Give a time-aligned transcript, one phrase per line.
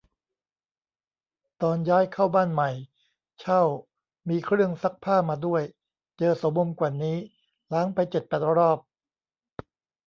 [1.61, 2.69] ตอนย้ายเข้าบ้านใหม่
[3.39, 3.61] เช่า
[4.29, 5.63] มีเครื่องซักผ้ามาด้วย
[6.17, 7.17] เจอโสมมกว่านี้
[7.73, 8.79] ล้างไปเจ็ดแปดรอบ